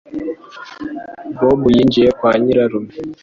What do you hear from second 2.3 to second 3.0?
nyirarume.